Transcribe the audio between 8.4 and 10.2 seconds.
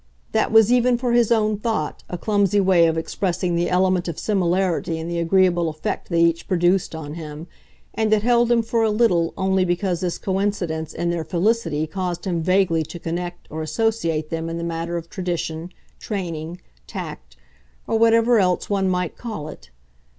him for a little only because this